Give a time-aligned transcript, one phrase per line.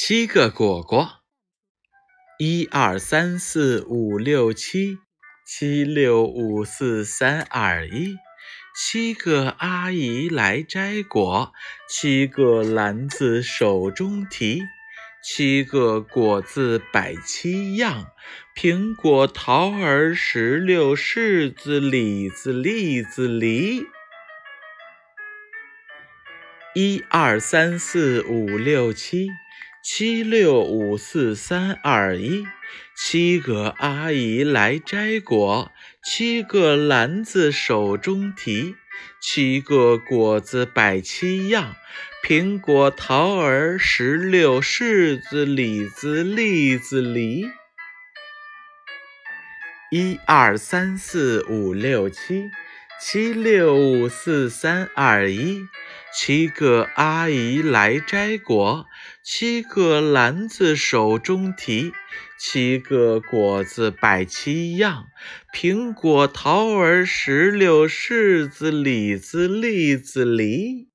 [0.00, 1.08] 七个果果，
[2.38, 4.98] 一二三四五六七，
[5.44, 8.14] 七六五四三二一。
[8.76, 11.52] 七个阿姨来摘果，
[11.88, 14.62] 七个篮子手中提，
[15.20, 18.06] 七个果子摆七样：
[18.54, 23.84] 苹果、桃儿、石榴、柿子、李子、栗子、梨。
[26.76, 29.28] 一二三四五六七，
[29.82, 32.44] 七六五四三二一。
[32.96, 35.70] 七个阿姨来摘果，
[36.04, 38.74] 七个篮子手中提，
[39.20, 41.76] 七个果子摆七样：
[42.26, 47.46] 苹果、桃儿、石榴、柿子、李子、栗子、梨。
[49.90, 52.50] 一二三四五六七。
[53.00, 55.62] 七六五四三二一，
[56.12, 58.86] 七个阿姨来摘果，
[59.22, 61.92] 七个篮子手中提，
[62.38, 65.06] 七个果子摆七样：
[65.54, 70.88] 苹果、桃儿、石榴、柿子、李子、栗子、梨。